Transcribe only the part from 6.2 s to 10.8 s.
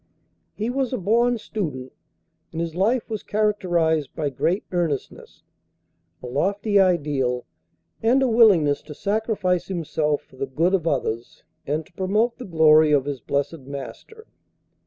a lofty ideal, and a willingness to sacrifice himself for the good